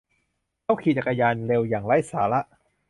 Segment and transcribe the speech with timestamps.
[0.63, 2.41] เขาขี่จักรยานเร็วอย่างไร้สาระ